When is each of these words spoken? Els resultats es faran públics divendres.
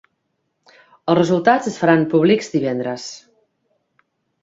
Els 1.03 1.19
resultats 1.19 1.71
es 1.73 1.79
faran 1.83 2.07
públics 2.17 2.53
divendres. 2.57 3.09